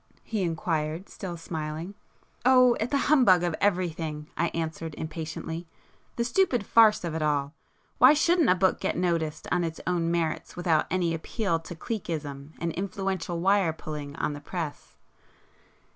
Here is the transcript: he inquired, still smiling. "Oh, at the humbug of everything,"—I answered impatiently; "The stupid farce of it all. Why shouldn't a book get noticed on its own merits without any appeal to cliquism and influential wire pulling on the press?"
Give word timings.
he 0.23 0.41
inquired, 0.41 1.07
still 1.09 1.37
smiling. 1.37 1.93
"Oh, 2.43 2.75
at 2.79 2.89
the 2.89 2.97
humbug 3.05 3.43
of 3.43 3.53
everything,"—I 3.61 4.47
answered 4.47 4.95
impatiently; 4.95 5.67
"The 6.15 6.23
stupid 6.25 6.65
farce 6.65 7.03
of 7.03 7.13
it 7.13 7.21
all. 7.21 7.53
Why 7.99 8.15
shouldn't 8.15 8.49
a 8.49 8.55
book 8.55 8.79
get 8.79 8.97
noticed 8.97 9.47
on 9.51 9.63
its 9.63 9.79
own 9.85 10.09
merits 10.09 10.55
without 10.55 10.87
any 10.89 11.13
appeal 11.13 11.59
to 11.59 11.75
cliquism 11.75 12.53
and 12.59 12.71
influential 12.71 13.39
wire 13.39 13.73
pulling 13.73 14.15
on 14.15 14.33
the 14.33 14.41
press?" 14.41 14.95